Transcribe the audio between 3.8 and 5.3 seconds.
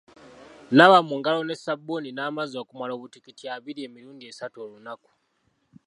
emirundi esatu olunaku.